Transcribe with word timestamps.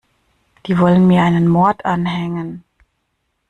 Die 0.65 0.79
wollen 0.79 1.05
mir 1.05 1.21
einen 1.21 1.47
Mord 1.47 1.85
anhängen. 1.85 2.63